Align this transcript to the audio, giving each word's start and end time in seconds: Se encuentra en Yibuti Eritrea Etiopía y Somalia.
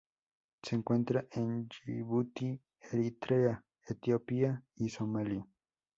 Se 0.63 0.75
encuentra 0.75 1.27
en 1.29 1.69
Yibuti 1.85 2.59
Eritrea 2.91 3.63
Etiopía 3.87 4.63
y 4.75 4.89
Somalia. 4.89 5.45